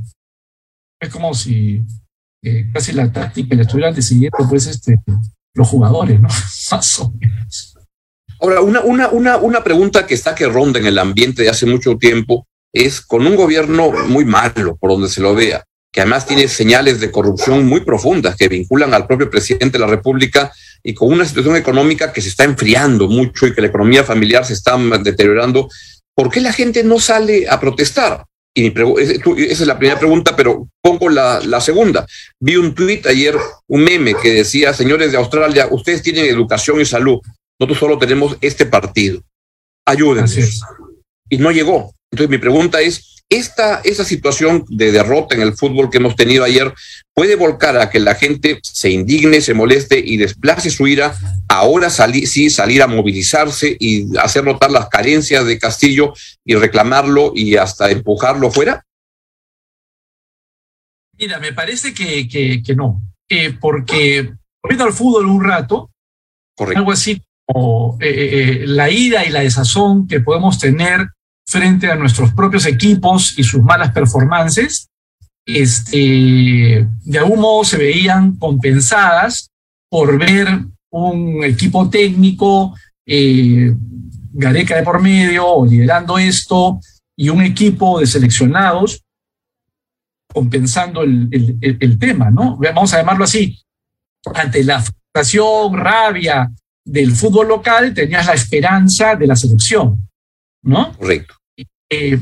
es 1.01 1.09
como 1.09 1.33
si 1.33 1.81
eh, 2.43 2.69
casi 2.71 2.91
la 2.93 3.11
táctica 3.11 3.55
le 3.55 3.63
estuvieran 3.63 3.93
decidiendo 3.93 4.37
pues 4.47 4.67
este, 4.67 5.01
los 5.55 5.67
jugadores, 5.67 6.21
¿no? 6.21 6.27
Más 6.71 6.99
o 6.99 7.11
menos. 7.19 7.75
Ahora, 8.39 8.61
una, 8.61 8.81
una, 8.81 9.09
una, 9.09 9.37
una 9.37 9.63
pregunta 9.63 10.05
que 10.05 10.13
está 10.13 10.35
que 10.35 10.47
ronda 10.47 10.79
en 10.79 10.85
el 10.85 10.97
ambiente 10.99 11.43
de 11.43 11.49
hace 11.49 11.65
mucho 11.65 11.97
tiempo 11.97 12.47
es 12.73 13.01
con 13.01 13.25
un 13.25 13.35
gobierno 13.35 13.91
muy 14.07 14.25
malo, 14.25 14.77
por 14.77 14.91
donde 14.91 15.09
se 15.09 15.21
lo 15.21 15.33
vea, 15.33 15.63
que 15.91 16.01
además 16.01 16.25
tiene 16.25 16.47
señales 16.47 16.99
de 16.99 17.11
corrupción 17.11 17.65
muy 17.65 17.81
profundas 17.81 18.35
que 18.35 18.47
vinculan 18.47 18.93
al 18.93 19.07
propio 19.07 19.29
presidente 19.29 19.77
de 19.77 19.79
la 19.79 19.87
República 19.87 20.51
y 20.83 20.93
con 20.93 21.11
una 21.11 21.25
situación 21.25 21.55
económica 21.55 22.13
que 22.13 22.21
se 22.21 22.29
está 22.29 22.43
enfriando 22.43 23.07
mucho 23.07 23.47
y 23.47 23.53
que 23.53 23.61
la 23.61 23.67
economía 23.67 24.03
familiar 24.03 24.45
se 24.45 24.53
está 24.53 24.77
deteriorando, 25.01 25.69
¿por 26.15 26.29
qué 26.29 26.41
la 26.41 26.53
gente 26.53 26.83
no 26.83 26.99
sale 26.99 27.47
a 27.49 27.59
protestar? 27.59 28.25
Y 28.53 28.67
esa 28.67 29.63
es 29.63 29.67
la 29.67 29.77
primera 29.77 29.99
pregunta, 29.99 30.35
pero 30.35 30.67
pongo 30.81 31.09
la, 31.09 31.61
segunda. 31.61 32.05
Vi 32.39 32.55
un 32.55 32.73
tuit 32.73 33.05
ayer, 33.05 33.35
un 33.67 33.83
meme 33.83 34.15
que 34.15 34.33
decía, 34.33 34.73
señores 34.73 35.11
de 35.11 35.17
Australia, 35.17 35.67
ustedes 35.71 36.01
tienen 36.01 36.25
educación 36.25 36.81
y 36.81 36.85
salud, 36.85 37.19
nosotros 37.59 37.79
solo 37.79 37.97
tenemos 37.97 38.37
este 38.41 38.65
partido. 38.65 39.21
Ayúdennos. 39.85 40.61
Y 41.29 41.37
no 41.37 41.51
llegó. 41.51 41.93
Entonces 42.11 42.29
mi 42.29 42.37
pregunta 42.37 42.81
es, 42.81 43.19
esta, 43.29 43.81
esa 43.83 44.03
situación 44.03 44.65
de 44.69 44.91
derrota 44.91 45.35
en 45.35 45.41
el 45.41 45.53
fútbol 45.53 45.91
que 45.91 45.97
hemos 45.97 46.15
tenido 46.15 46.43
ayer 46.43 46.73
puede 47.13 47.35
volcar 47.35 47.77
a 47.77 47.91
que 47.91 47.99
la 47.99 48.15
gente 48.15 48.59
se 48.63 48.89
indigne, 48.89 49.41
se 49.41 49.53
moleste 49.53 50.01
y 50.03 50.17
desplace 50.17 50.71
su 50.71 50.87
ira, 50.87 51.15
ahora 51.47 51.91
sí 51.91 52.49
salir 52.49 52.81
a 52.81 52.87
movilizarse 52.87 53.77
y 53.79 54.17
hacer 54.17 54.43
notar 54.43 54.71
las 54.71 54.89
carencias 54.89 55.45
de 55.45 55.59
Castillo 55.59 56.13
y 56.43 56.55
reclamarlo 56.55 57.31
y 57.35 57.55
hasta 57.55 57.91
empujarlo 57.91 58.49
fuera? 58.49 58.83
Mira, 61.19 61.39
me 61.39 61.53
parece 61.53 61.93
que, 61.93 62.27
que, 62.27 62.75
no, 62.75 63.01
eh, 63.29 63.53
porque 63.59 64.33
volviendo 64.63 64.85
al 64.85 64.93
fútbol 64.93 65.27
un 65.27 65.43
rato, 65.43 65.91
algo 66.57 66.91
así 66.91 67.21
como 67.45 67.97
eh, 68.01 68.07
eh, 68.09 68.67
la 68.67 68.89
ira 68.89 69.25
y 69.25 69.29
la 69.29 69.41
desazón 69.41 70.07
que 70.07 70.19
podemos 70.19 70.57
tener 70.57 71.09
frente 71.49 71.89
a 71.89 71.95
nuestros 71.95 72.31
propios 72.33 72.65
equipos 72.67 73.37
y 73.37 73.43
sus 73.43 73.61
malas 73.63 73.91
performances, 73.91 74.87
este, 75.45 76.87
de 77.03 77.17
algún 77.17 77.39
modo 77.39 77.63
se 77.63 77.77
veían 77.77 78.35
compensadas 78.35 79.49
por 79.89 80.19
ver 80.19 80.47
un 80.91 81.43
equipo 81.43 81.89
técnico, 81.89 82.75
eh, 83.05 83.73
Gareca 84.31 84.75
de 84.75 84.83
por 84.83 85.01
medio, 85.01 85.65
liderando 85.65 86.19
esto, 86.19 86.79
y 87.17 87.29
un 87.29 87.41
equipo 87.41 87.99
de 87.99 88.05
seleccionados 88.05 89.03
compensando 90.31 91.01
el, 91.01 91.27
el, 91.59 91.97
tema, 91.97 92.29
¿no? 92.29 92.55
Vamos 92.57 92.93
a 92.93 92.97
llamarlo 92.97 93.23
así. 93.23 93.59
Ante 94.35 94.63
la 94.63 94.79
frustración, 94.79 95.75
rabia 95.75 96.51
del 96.85 97.11
fútbol 97.15 97.47
local, 97.47 97.95
tenías 97.95 98.27
la 98.27 98.33
esperanza 98.33 99.15
de 99.15 99.25
la 99.25 99.35
selección, 99.35 100.07
¿no? 100.61 100.95
Correcto. 100.95 101.38
Eh, 101.91 102.19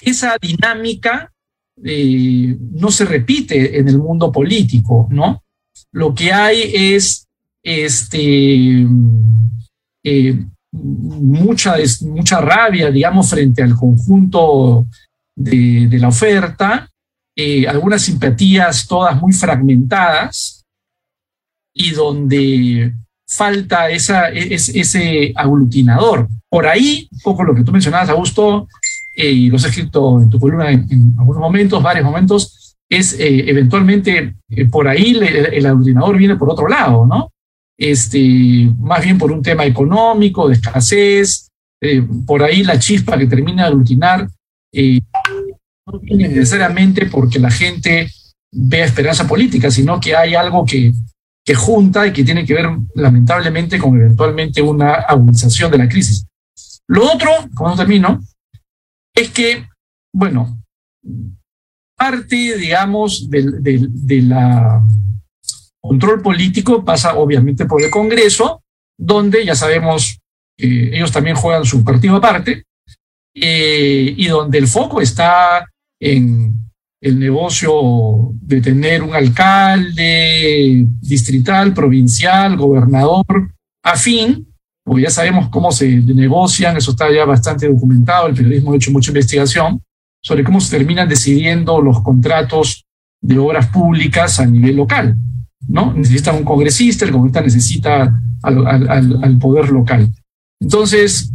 esa 0.00 0.36
dinámica 0.40 1.30
eh, 1.84 2.56
no 2.72 2.90
se 2.90 3.04
repite 3.04 3.78
en 3.78 3.88
el 3.88 3.98
mundo 3.98 4.32
político, 4.32 5.06
¿no? 5.10 5.42
Lo 5.92 6.14
que 6.14 6.32
hay 6.32 6.72
es 6.74 7.26
este, 7.62 8.86
eh, 10.04 10.44
mucha, 10.72 11.76
mucha 12.02 12.40
rabia, 12.40 12.90
digamos, 12.90 13.30
frente 13.30 13.62
al 13.62 13.76
conjunto 13.76 14.86
de, 15.36 15.88
la 15.98 16.08
oferta, 16.08 16.88
algunas 17.68 18.02
simpatías 18.02 18.86
todas 18.86 19.20
muy 19.20 19.32
fragmentadas 19.32 20.64
y 21.74 21.90
donde 21.90 22.94
falta 23.36 23.88
esa, 23.88 24.28
ese 24.28 25.32
aglutinador. 25.34 26.28
Por 26.50 26.66
ahí, 26.66 27.08
un 27.10 27.20
poco 27.20 27.44
lo 27.44 27.54
que 27.54 27.64
tú 27.64 27.72
mencionabas, 27.72 28.10
Augusto, 28.10 28.68
eh, 29.16 29.30
y 29.30 29.48
lo 29.48 29.56
has 29.56 29.64
escrito 29.64 30.20
en 30.20 30.28
tu 30.28 30.38
columna 30.38 30.70
en, 30.70 31.14
algunos 31.18 31.40
momentos, 31.40 31.82
varios 31.82 32.04
momentos, 32.04 32.76
es 32.90 33.14
eh, 33.14 33.44
eventualmente 33.48 34.34
eh, 34.50 34.66
por 34.66 34.86
ahí 34.86 35.16
el 35.16 35.64
aglutinador 35.64 36.16
viene 36.18 36.36
por 36.36 36.50
otro 36.50 36.68
lado, 36.68 37.06
¿no? 37.06 37.30
Este, 37.78 38.70
más 38.78 39.02
bien 39.02 39.16
por 39.16 39.32
un 39.32 39.42
tema 39.42 39.64
económico, 39.64 40.48
de 40.48 40.54
escasez, 40.54 41.48
por 42.26 42.44
ahí 42.44 42.62
la 42.62 42.78
chispa 42.78 43.18
que 43.18 43.26
termina 43.26 43.62
de 43.62 43.68
aglutinar 43.68 44.28
no 45.84 45.98
viene 45.98 46.28
necesariamente 46.28 47.06
porque 47.06 47.40
la 47.40 47.50
gente 47.50 48.08
vea 48.52 48.84
esperanza 48.84 49.26
política, 49.26 49.68
sino 49.68 49.98
que 49.98 50.14
hay 50.14 50.36
algo 50.36 50.64
que, 50.64 50.92
que 51.44 51.54
junta 51.54 52.06
y 52.06 52.12
que 52.12 52.24
tiene 52.24 52.44
que 52.44 52.54
ver 52.54 52.66
lamentablemente 52.94 53.78
con 53.78 53.96
eventualmente 53.96 54.62
una 54.62 54.94
agudización 54.94 55.70
de 55.70 55.78
la 55.78 55.88
crisis. 55.88 56.26
Lo 56.88 57.12
otro, 57.12 57.30
como 57.54 57.74
termino, 57.76 58.20
es 59.14 59.30
que, 59.30 59.66
bueno, 60.14 60.62
parte, 61.96 62.56
digamos, 62.56 63.28
del, 63.28 64.34
control 65.80 66.22
político 66.22 66.84
pasa 66.84 67.16
obviamente 67.16 67.66
por 67.66 67.82
el 67.82 67.90
Congreso, 67.90 68.62
donde 68.96 69.44
ya 69.44 69.54
sabemos 69.54 70.20
que 70.56 70.96
ellos 70.96 71.10
también 71.10 71.34
juegan 71.34 71.64
su 71.64 71.82
partido 71.82 72.16
aparte, 72.16 72.64
eh, 73.34 74.14
y 74.16 74.26
donde 74.28 74.58
el 74.58 74.68
foco 74.68 75.00
está 75.00 75.66
en 76.00 76.71
el 77.02 77.18
negocio 77.18 78.32
de 78.40 78.60
tener 78.60 79.02
un 79.02 79.12
alcalde 79.12 80.86
distrital, 81.00 81.74
provincial, 81.74 82.56
gobernador, 82.56 83.52
afín, 83.82 84.46
porque 84.84 85.02
ya 85.02 85.10
sabemos 85.10 85.48
cómo 85.48 85.72
se 85.72 85.88
negocian, 85.88 86.76
eso 86.76 86.92
está 86.92 87.12
ya 87.12 87.24
bastante 87.24 87.68
documentado, 87.68 88.28
el 88.28 88.34
periodismo 88.34 88.72
ha 88.72 88.76
hecho 88.76 88.92
mucha 88.92 89.10
investigación 89.10 89.82
sobre 90.22 90.44
cómo 90.44 90.60
se 90.60 90.76
terminan 90.76 91.08
decidiendo 91.08 91.82
los 91.82 92.00
contratos 92.02 92.84
de 93.20 93.36
obras 93.36 93.66
públicas 93.66 94.38
a 94.38 94.46
nivel 94.46 94.76
local. 94.76 95.16
¿no? 95.66 95.92
Necesitan 95.92 96.36
un 96.36 96.44
congresista, 96.44 97.04
el 97.04 97.10
congresista 97.10 97.40
necesita 97.40 98.22
al, 98.44 98.88
al 98.88 99.38
poder 99.38 99.70
local. 99.70 100.08
Entonces, 100.60 101.32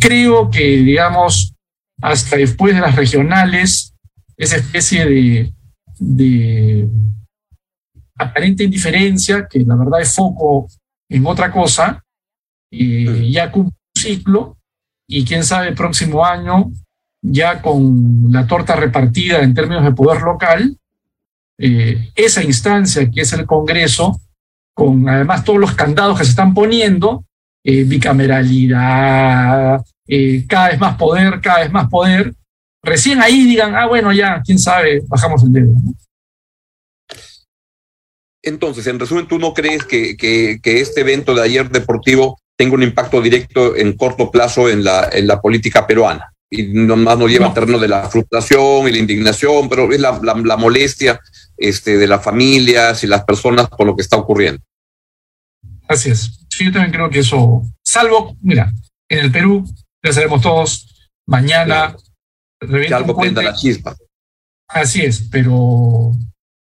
creo 0.00 0.50
que, 0.50 0.78
digamos, 0.78 1.52
hasta 2.00 2.36
después 2.36 2.74
de 2.74 2.80
las 2.80 2.96
regionales, 2.96 3.91
esa 4.36 4.56
especie 4.56 5.06
de, 5.06 5.52
de 5.98 6.88
aparente 8.16 8.64
indiferencia, 8.64 9.46
que 9.48 9.60
la 9.60 9.76
verdad 9.76 10.00
es 10.00 10.14
foco 10.14 10.68
en 11.08 11.26
otra 11.26 11.50
cosa, 11.50 12.02
ya 12.70 13.52
cumple 13.52 13.76
un 13.94 14.02
ciclo 14.02 14.56
y 15.06 15.24
quién 15.24 15.44
sabe 15.44 15.68
el 15.68 15.74
próximo 15.74 16.24
año, 16.24 16.72
ya 17.22 17.62
con 17.62 18.26
la 18.30 18.46
torta 18.46 18.76
repartida 18.76 19.40
en 19.40 19.54
términos 19.54 19.84
de 19.84 19.92
poder 19.92 20.22
local, 20.22 20.76
eh, 21.58 22.10
esa 22.14 22.42
instancia 22.42 23.10
que 23.10 23.20
es 23.20 23.32
el 23.32 23.46
Congreso, 23.46 24.20
con 24.74 25.08
además 25.08 25.44
todos 25.44 25.60
los 25.60 25.74
candados 25.74 26.18
que 26.18 26.24
se 26.24 26.30
están 26.30 26.54
poniendo, 26.54 27.24
eh, 27.62 27.84
bicameralidad, 27.84 29.84
eh, 30.08 30.44
cada 30.48 30.70
vez 30.70 30.80
más 30.80 30.96
poder, 30.96 31.40
cada 31.40 31.60
vez 31.60 31.70
más 31.70 31.88
poder, 31.88 32.34
recién 32.82 33.20
ahí 33.22 33.44
digan, 33.44 33.74
ah, 33.74 33.86
bueno, 33.86 34.12
ya, 34.12 34.42
quién 34.44 34.58
sabe, 34.58 35.02
bajamos 35.06 35.42
el 35.44 35.52
dedo. 35.52 35.72
Entonces, 38.42 38.86
en 38.88 38.98
resumen, 38.98 39.28
¿tú 39.28 39.38
no 39.38 39.54
crees 39.54 39.84
que, 39.84 40.16
que, 40.16 40.58
este 40.64 41.02
evento 41.02 41.32
de 41.34 41.42
ayer 41.42 41.70
deportivo 41.70 42.40
tenga 42.56 42.74
un 42.74 42.82
impacto 42.82 43.22
directo 43.22 43.76
en 43.76 43.96
corto 43.96 44.30
plazo 44.30 44.68
en 44.68 44.82
la, 44.82 45.08
en 45.12 45.28
la 45.28 45.40
política 45.40 45.86
peruana? 45.86 46.32
Y 46.50 46.64
nomás 46.64 47.16
nos 47.16 47.30
lleva 47.30 47.46
al 47.46 47.54
terreno 47.54 47.78
de 47.78 47.88
la 47.88 48.08
frustración 48.10 48.88
y 48.88 48.92
la 48.92 48.98
indignación, 48.98 49.68
pero 49.68 49.90
es 49.92 50.00
la, 50.00 50.20
la, 50.22 50.56
molestia 50.56 51.18
este, 51.56 51.96
de 51.96 52.06
las 52.06 52.22
familias 52.22 53.02
y 53.04 53.06
las 53.06 53.24
personas 53.24 53.68
por 53.68 53.86
lo 53.86 53.96
que 53.96 54.02
está 54.02 54.16
ocurriendo. 54.16 54.60
Así 55.88 56.10
es. 56.10 56.44
Sí, 56.50 56.66
yo 56.66 56.72
también 56.72 56.92
creo 56.92 57.08
que 57.08 57.20
eso, 57.20 57.62
salvo, 57.82 58.36
mira, 58.42 58.70
en 59.08 59.18
el 59.20 59.32
Perú, 59.32 59.64
ya 60.04 60.12
sabemos 60.12 60.42
todos, 60.42 61.10
mañana 61.26 61.96
que 62.68 62.94
algo 62.94 63.16
prenda 63.16 63.42
la 63.42 63.54
chispa. 63.54 63.96
Así 64.68 65.02
es, 65.02 65.28
pero 65.30 66.12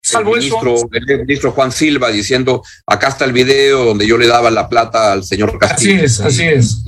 salvo 0.02 0.36
el 0.36 0.40
ministro, 0.40 0.74
eso. 0.74 0.88
El 0.92 1.18
ministro 1.20 1.52
Juan 1.52 1.72
Silva 1.72 2.10
diciendo: 2.10 2.62
acá 2.86 3.08
está 3.08 3.24
el 3.24 3.32
video 3.32 3.84
donde 3.84 4.06
yo 4.06 4.16
le 4.16 4.26
daba 4.26 4.50
la 4.50 4.68
plata 4.68 5.12
al 5.12 5.24
señor 5.24 5.58
Castillo. 5.58 5.96
Así 5.96 6.04
es, 6.04 6.20
así 6.20 6.44
es. 6.44 6.84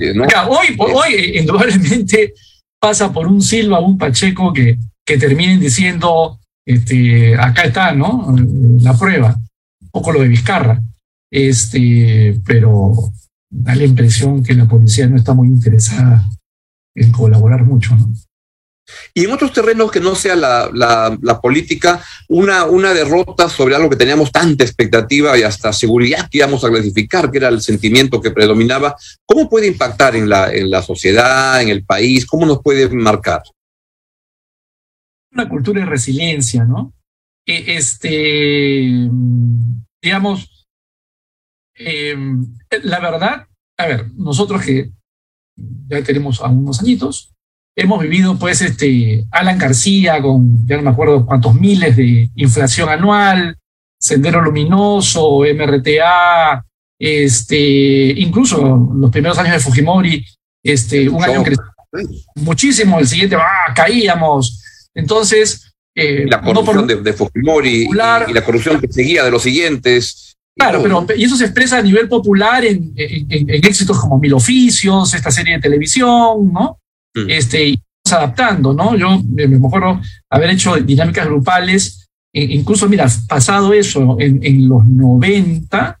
hoy, 0.47 0.75
hoy, 0.79 1.37
indudablemente, 1.37 2.33
pasa 2.79 3.11
por 3.13 3.27
un 3.27 3.41
Silva, 3.41 3.79
un 3.79 3.97
Pacheco 3.97 4.51
que, 4.51 4.77
que 5.05 5.17
terminen 5.17 5.59
diciendo: 5.59 6.39
este, 6.65 7.35
acá 7.35 7.63
está, 7.63 7.93
¿no? 7.93 8.35
La 8.79 8.97
prueba. 8.97 9.37
Un 9.81 9.89
poco 9.91 10.11
lo 10.11 10.21
de 10.21 10.29
Vizcarra. 10.29 10.81
Este, 11.31 12.39
pero 12.45 13.11
da 13.49 13.75
la 13.75 13.83
impresión 13.83 14.43
que 14.43 14.53
la 14.53 14.67
policía 14.67 15.07
no 15.07 15.17
está 15.17 15.33
muy 15.33 15.47
interesada 15.47 16.27
en 16.95 17.11
colaborar 17.11 17.63
mucho, 17.63 17.95
¿no? 17.95 18.11
Y 19.13 19.25
en 19.25 19.31
otros 19.31 19.53
terrenos 19.53 19.91
que 19.91 19.99
no 19.99 20.15
sea 20.15 20.35
la, 20.35 20.69
la, 20.73 21.41
política, 21.41 22.03
una, 22.29 22.65
una 22.65 22.93
derrota 22.93 23.49
sobre 23.49 23.75
algo 23.75 23.89
que 23.89 23.95
teníamos 23.95 24.31
tanta 24.31 24.63
expectativa 24.63 25.37
y 25.37 25.43
hasta 25.43 25.73
seguridad 25.73 26.29
que 26.29 26.39
íbamos 26.39 26.63
a 26.63 26.69
clasificar, 26.69 27.29
que 27.31 27.37
era 27.37 27.49
el 27.49 27.61
sentimiento 27.61 28.21
que 28.21 28.31
predominaba, 28.31 28.95
¿cómo 29.25 29.49
puede 29.49 29.67
impactar 29.67 30.15
en 30.15 30.29
la, 30.29 30.53
en 30.53 30.69
la 30.69 30.81
sociedad, 30.81 31.61
en 31.61 31.69
el 31.69 31.85
país? 31.85 32.25
¿Cómo 32.25 32.45
nos 32.45 32.61
puede 32.61 32.89
marcar? 32.89 33.43
Una 35.31 35.49
cultura 35.49 35.81
de 35.81 35.87
resiliencia, 35.87 36.63
¿no? 36.63 36.93
E, 37.45 37.75
este, 37.75 39.09
digamos, 40.01 40.67
em, 41.75 42.55
la 42.83 42.99
verdad, 42.99 43.47
a 43.77 43.87
ver, 43.87 44.11
nosotros 44.15 44.61
que 44.63 44.91
ya 45.87 46.03
tenemos 46.03 46.41
a 46.41 46.47
unos 46.47 46.79
añitos, 46.81 47.32
hemos 47.75 48.01
vivido 48.01 48.37
pues 48.37 48.61
este 48.61 49.25
Alan 49.31 49.57
García 49.57 50.21
con, 50.21 50.65
ya 50.67 50.77
no 50.77 50.83
me 50.83 50.89
acuerdo 50.91 51.25
cuántos 51.25 51.55
miles 51.55 51.95
de 51.95 52.29
inflación 52.35 52.89
anual, 52.89 53.57
Sendero 53.99 54.41
Luminoso, 54.41 55.39
MRTA, 55.39 56.65
este, 56.99 58.13
incluso 58.17 58.91
los 58.95 59.11
primeros 59.11 59.37
años 59.37 59.53
de 59.53 59.59
Fujimori, 59.59 60.25
este, 60.63 61.07
un 61.09 61.23
año 61.23 61.43
creció 61.43 61.63
muchísimo, 62.35 62.99
el 62.99 63.07
siguiente, 63.07 63.35
ah, 63.35 63.73
caíamos. 63.73 64.61
Entonces, 64.93 65.73
eh, 65.95 66.25
la 66.27 66.41
corrupción 66.41 66.87
de, 66.87 67.13
Fujimori 67.13 67.87
y, 67.89 67.93
la 67.93 68.43
corrupción 68.43 68.81
que 68.81 68.91
seguía 68.91 69.23
de 69.23 69.31
los 69.31 69.43
siguientes. 69.43 70.35
Claro, 70.55 70.81
pero 70.83 71.05
y 71.15 71.23
eso 71.23 71.35
se 71.35 71.45
expresa 71.45 71.77
a 71.77 71.81
nivel 71.81 72.07
popular 72.07 72.63
en, 72.65 72.93
éxitos 72.95 73.99
como 73.99 74.19
Mil 74.19 74.33
Oficios, 74.33 75.13
esta 75.13 75.31
serie 75.31 75.55
de 75.55 75.61
televisión, 75.61 76.51
¿no? 76.51 76.79
Mm. 77.15 77.29
Este, 77.29 77.69
y 77.69 77.83
adaptando, 78.11 78.73
¿no? 78.73 78.95
Yo 78.95 79.21
me, 79.23 79.47
me 79.47 79.67
acuerdo 79.67 80.01
haber 80.29 80.51
hecho 80.51 80.75
dinámicas 80.75 81.25
grupales, 81.25 82.07
e, 82.33 82.43
incluso, 82.43 82.87
mira, 82.87 83.07
pasado 83.27 83.73
eso 83.73 84.17
en, 84.19 84.67
los 84.67 84.85
90, 84.85 85.99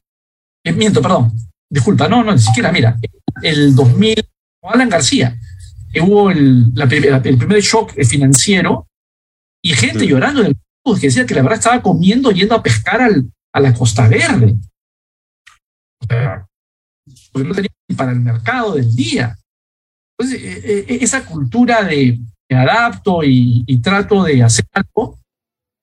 eh, 0.65 0.71
miento, 0.71 1.01
perdón, 1.01 1.31
disculpa, 1.69 2.07
no, 2.07 2.23
no, 2.23 2.33
ni 2.33 2.39
siquiera, 2.39 2.71
mira, 2.71 2.97
el 3.41 3.75
2000, 3.75 4.15
Alan 4.63 4.89
García, 4.89 5.37
que 5.91 6.01
hubo 6.01 6.31
el, 6.31 6.73
la, 6.73 6.85
el 6.85 7.37
primer 7.37 7.61
shock 7.61 7.93
financiero 8.03 8.87
y 9.63 9.73
gente 9.73 10.07
llorando 10.07 10.41
en 10.41 10.47
el 10.47 10.55
que 10.99 11.07
decía 11.07 11.25
que 11.25 11.35
la 11.35 11.43
verdad 11.43 11.59
estaba 11.59 11.81
comiendo 11.81 12.31
yendo 12.31 12.55
a 12.55 12.63
pescar 12.63 13.01
al, 13.01 13.31
a 13.53 13.59
la 13.59 13.73
Costa 13.73 14.07
Verde. 14.07 14.55
Porque 17.31 17.47
no 17.47 17.55
tenía 17.55 17.69
ni 17.87 17.95
para 17.95 18.11
el 18.11 18.19
mercado 18.19 18.75
del 18.75 18.93
día. 18.93 19.37
Entonces, 20.17 20.41
e, 20.43 20.71
e, 20.71 20.95
e, 20.95 21.03
esa 21.03 21.25
cultura 21.25 21.83
de 21.83 22.19
me 22.49 22.57
adapto 22.57 23.23
y, 23.23 23.63
y, 23.65 23.77
trato 23.79 24.23
de 24.23 24.43
hacer 24.43 24.65
algo, 24.73 25.19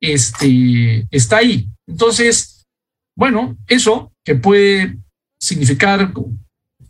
este, 0.01 1.07
está 1.11 1.39
ahí. 1.39 1.69
Entonces, 1.87 2.65
bueno, 3.17 3.57
eso 3.67 4.13
que 4.25 4.35
puede 4.35 4.99
significar 5.41 6.13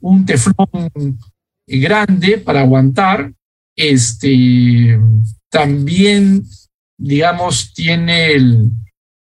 un 0.00 0.26
teflón 0.26 1.18
grande 1.66 2.38
para 2.38 2.61
aguantar, 2.61 3.32
este, 3.76 5.00
también, 5.50 6.44
digamos, 6.99 7.73
tiene 7.73 8.32
el, 8.32 8.70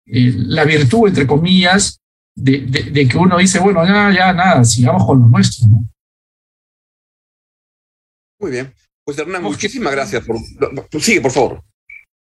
la 0.06 0.64
virtud, 0.64 1.10
entre 1.10 1.28
comillas, 1.28 2.00
de, 2.36 2.62
de, 2.62 3.08
que 3.08 3.18
uno 3.18 3.38
dice, 3.38 3.60
bueno, 3.60 3.86
ya, 3.86 4.12
ya, 4.12 4.34
nada, 4.34 4.64
sigamos 4.64 5.06
con 5.06 5.20
lo 5.20 5.28
nuestro, 5.28 5.68
¿no? 5.68 5.86
Muy 8.40 8.52
bien. 8.52 8.74
Pues 9.06 9.18
Hernán, 9.18 9.44
muchísimas 9.44 9.94
gracias. 9.94 10.26
Por, 10.26 10.38
sigue, 11.02 11.22
por 11.22 11.32
favor. 11.32 11.64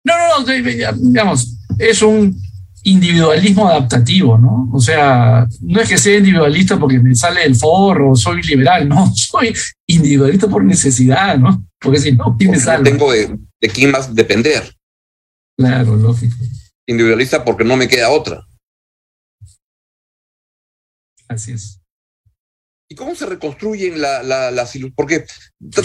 No, 0.05 0.13
no, 0.17 0.39
no, 0.39 0.93
digamos, 0.97 1.57
es 1.79 2.01
un 2.01 2.37
individualismo 2.83 3.67
adaptativo, 3.67 4.37
¿no? 4.37 4.69
O 4.73 4.79
sea, 4.79 5.47
no 5.61 5.79
es 5.79 5.87
que 5.87 5.97
sea 5.97 6.17
individualista 6.17 6.77
porque 6.77 6.99
me 6.99 7.15
sale 7.15 7.45
el 7.45 7.55
forro, 7.55 8.15
soy 8.15 8.43
liberal, 8.43 8.87
no, 8.89 9.11
soy 9.15 9.53
individualista 9.87 10.47
por 10.47 10.63
necesidad, 10.63 11.37
¿no? 11.37 11.65
Porque 11.79 11.99
si 11.99 12.11
no, 12.11 12.35
¿quién 12.37 12.51
me 12.51 12.59
sale? 12.59 12.83
Tengo 12.83 13.11
de, 13.11 13.37
de 13.61 13.69
quién 13.69 13.91
más 13.91 14.13
depender. 14.13 14.75
Claro, 15.57 15.95
lógico. 15.95 16.35
Individualista 16.85 17.45
porque 17.45 17.63
no 17.63 17.77
me 17.77 17.87
queda 17.87 18.09
otra. 18.09 18.45
Así 21.29 21.53
es. 21.53 21.82
¿Y 22.93 22.95
cómo 22.95 23.15
se 23.15 23.25
reconstruyen 23.25 23.99
las 23.99 24.23
la, 24.23 24.51
la, 24.51 24.69
Porque 24.95 25.25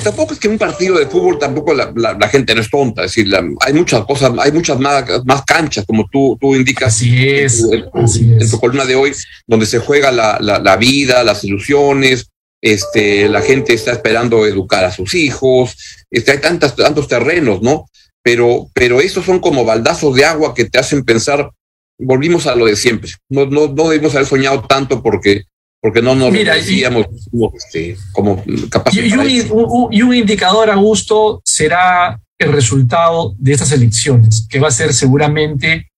tampoco 0.04 0.34
es 0.34 0.38
que 0.38 0.46
en 0.46 0.52
un 0.52 0.58
partido 0.58 0.98
de 0.98 1.06
fútbol 1.06 1.38
tampoco 1.38 1.72
la, 1.72 2.28
gente 2.28 2.54
no 2.54 2.60
es 2.60 2.68
tonta. 2.68 3.02
Es 3.02 3.14
decir, 3.14 3.34
hay 3.60 3.72
muchas 3.72 4.04
cosas, 4.04 4.32
hay 4.38 4.52
muchas 4.52 4.78
más, 4.78 5.04
más 5.24 5.42
canchas, 5.46 5.86
como 5.86 6.06
tú, 6.12 6.36
tú 6.38 6.54
indicas 6.54 6.94
así 6.94 7.26
es, 7.26 7.64
en, 7.72 8.50
tu, 8.50 8.60
columna 8.60 8.84
de 8.84 8.94
hoy, 8.94 9.14
donde 9.46 9.64
se 9.64 9.78
juega 9.78 10.12
la, 10.12 10.76
vida, 10.76 11.24
las 11.24 11.42
ilusiones. 11.44 12.28
Este, 12.60 13.26
la 13.30 13.40
gente 13.40 13.72
está 13.72 13.92
esperando 13.92 14.44
educar 14.44 14.84
a 14.84 14.92
sus 14.92 15.14
hijos. 15.14 15.78
Este, 16.10 16.32
hay 16.32 16.42
tantas, 16.42 16.76
tantos 16.76 17.08
terrenos, 17.08 17.62
¿no? 17.62 17.86
Pero, 18.22 18.68
pero 18.74 19.00
estos 19.00 19.24
son 19.24 19.38
como 19.38 19.64
baldazos 19.64 20.14
de 20.14 20.26
agua 20.26 20.52
que 20.54 20.66
te 20.66 20.78
hacen 20.78 21.06
pensar, 21.06 21.52
volvimos 21.98 22.46
a 22.46 22.54
lo 22.54 22.66
de 22.66 22.76
siempre. 22.76 23.10
No, 23.30 23.46
no, 23.46 23.68
no 23.68 23.88
debimos 23.88 24.14
haber 24.14 24.26
soñado 24.26 24.66
tanto 24.68 25.02
porque 25.02 25.44
porque 25.80 26.02
no 26.02 26.14
nos 26.14 26.32
decíamos 26.32 27.06
este, 27.54 27.96
como 28.12 28.42
capaces. 28.70 29.04
Y, 29.04 29.50
un, 29.50 29.92
y 29.92 30.02
un 30.02 30.14
indicador, 30.14 30.70
Augusto, 30.70 31.40
será 31.44 32.20
el 32.38 32.52
resultado 32.52 33.34
de 33.38 33.52
estas 33.52 33.72
elecciones, 33.72 34.46
que 34.48 34.60
va 34.60 34.68
a 34.68 34.72
ser 34.72 34.92
seguramente, 34.92 35.90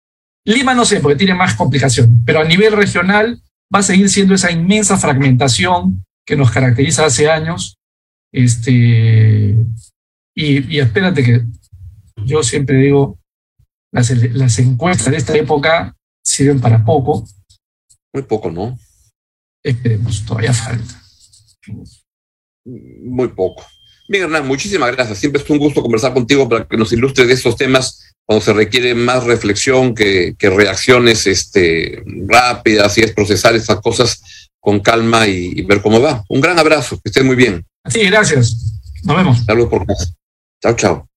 Lima 0.44 0.74
no 0.74 0.84
sé, 0.84 1.00
porque 1.00 1.16
tiene 1.16 1.34
más 1.34 1.54
complicación, 1.54 2.24
pero 2.24 2.40
a 2.40 2.44
nivel 2.44 2.72
regional 2.72 3.42
va 3.74 3.80
a 3.80 3.84
seguir 3.84 4.08
siendo 4.08 4.34
esa 4.34 4.50
inmensa 4.50 4.96
fragmentación 4.96 6.04
que 6.26 6.36
nos 6.36 6.50
caracteriza 6.50 7.06
hace 7.06 7.30
años. 7.30 7.76
Este, 8.32 9.56
y, 10.34 10.74
y 10.74 10.78
espérate 10.78 11.22
que 11.22 11.44
yo 12.24 12.42
siempre 12.42 12.76
digo, 12.76 13.18
las, 13.92 14.10
las 14.10 14.58
encuestas 14.58 15.10
de 15.10 15.16
esta 15.16 15.36
época 15.36 15.96
sirven 16.24 16.60
para 16.60 16.84
poco. 16.84 17.26
Muy 18.12 18.22
poco, 18.22 18.50
¿no? 18.50 18.78
Esperemos, 19.62 20.24
todavía 20.24 20.52
falta. 20.52 21.02
Muy 22.64 23.28
poco. 23.28 23.64
Bien, 24.08 24.24
Hernán, 24.24 24.46
muchísimas 24.46 24.90
gracias. 24.92 25.18
Siempre 25.18 25.42
es 25.42 25.48
un 25.48 25.58
gusto 25.58 25.82
conversar 25.82 26.12
contigo 26.12 26.48
para 26.48 26.66
que 26.66 26.76
nos 26.76 26.92
ilustres 26.92 27.28
de 27.28 27.34
estos 27.34 27.56
temas 27.56 28.12
cuando 28.24 28.44
se 28.44 28.52
requiere 28.52 28.94
más 28.94 29.24
reflexión 29.24 29.94
que, 29.94 30.34
reacciones 30.40 31.26
este, 31.26 32.02
rápidas 32.26 32.96
y 32.98 33.02
es 33.02 33.12
procesar 33.12 33.54
estas 33.54 33.80
cosas 33.80 34.50
con 34.58 34.80
calma 34.80 35.26
y, 35.26 35.62
ver 35.62 35.80
cómo 35.80 36.00
va. 36.00 36.24
Un 36.28 36.40
gran 36.40 36.58
abrazo, 36.58 36.96
que 36.96 37.08
estén 37.08 37.26
muy 37.26 37.36
bien. 37.36 37.64
Sí, 37.88 38.00
gracias. 38.00 38.80
Nos 39.04 39.16
vemos. 39.16 39.44
Saludos 39.44 39.70
por 39.70 39.86
casa. 39.86 40.12
Chao, 40.62 40.74
chao. 40.74 41.08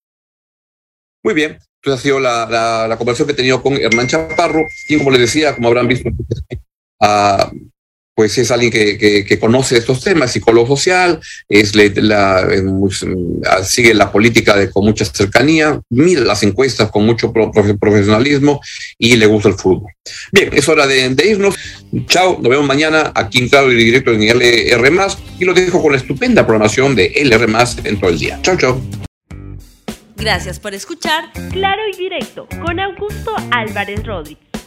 Muy 1.24 1.34
bien. 1.34 1.58
Entonces 1.82 2.00
ha 2.00 2.04
sido 2.04 2.20
la, 2.20 2.88
la, 2.88 2.98
conversación 2.98 3.28
que 3.28 3.34
he 3.34 3.38
tenido 3.38 3.62
con 3.62 3.74
Hernán 3.74 4.08
Chaparro, 4.08 4.66
quien, 4.88 5.00
como 5.00 5.12
les 5.12 5.22
decía, 5.22 5.56
como 5.56 5.68
habrán 5.68 5.88
visto, 5.88 6.10
a 7.02 7.52
pues 8.16 8.38
es 8.38 8.52
alguien 8.52 8.72
que, 8.72 9.26
que, 9.28 9.40
conoce 9.40 9.78
estos 9.78 10.04
temas, 10.04 10.32
psicólogo 10.32 10.68
social, 10.68 11.20
es 11.50 11.76
la, 11.76 12.48
sigue 13.64 13.94
la 13.94 14.12
política 14.12 14.70
con 14.72 14.86
mucha 14.86 15.06
cercanía, 15.06 15.80
mira 15.90 16.22
las 16.22 16.44
encuestas 16.44 16.92
con 16.92 17.06
mucho 17.06 17.34
profesionalismo 17.34 18.62
y 18.98 19.16
le 19.16 19.26
gusta 19.26 19.50
el 19.50 19.56
fútbol. 19.56 19.92
Bien, 20.32 20.50
es 20.54 20.68
hora 20.70 20.86
de, 20.86 21.16
irnos. 21.26 21.56
Chao, 22.08 22.38
nos 22.40 22.50
vemos 22.50 22.68
mañana 22.68 23.12
aquí 23.16 23.40
en 23.40 23.50
Claro 23.50 23.72
y 23.72 23.76
Directo 23.76 24.12
en 24.12 24.22
LR 24.22 24.92
y 25.40 25.46
lo 25.46 25.54
dejo 25.54 25.82
con 25.82 25.94
la 25.94 25.98
estupenda 25.98 26.46
programación 26.46 26.96
de 26.96 27.14
LR 27.16 27.48
en 27.84 28.00
todo 28.00 28.10
el 28.10 28.20
día. 28.20 28.40
Chao, 28.42 28.58
chao. 28.58 28.82
Gracias 30.16 30.60
por 30.60 30.74
escuchar 30.74 31.32
Claro 31.52 31.82
y 31.92 31.98
Directo 31.98 32.48
con 32.62 32.80
Augusto 32.80 33.36
Álvarez 33.52 34.06
Rodríguez. 34.06 34.43